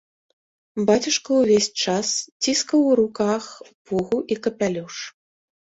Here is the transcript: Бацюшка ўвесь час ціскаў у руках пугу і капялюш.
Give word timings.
Бацюшка 0.87 1.31
ўвесь 1.41 1.69
час 1.85 2.07
ціскаў 2.47 2.81
у 2.95 2.99
руках 3.01 3.43
пугу 3.85 4.19
і 4.35 4.41
капялюш. 4.47 4.95